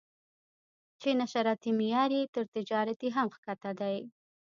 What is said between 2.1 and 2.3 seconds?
یې